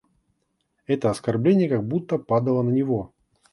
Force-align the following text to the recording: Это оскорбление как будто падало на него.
Это 0.87 1.11
оскорбление 1.11 1.69
как 1.69 1.87
будто 1.87 2.17
падало 2.17 2.63
на 2.63 2.71
него. 2.71 3.13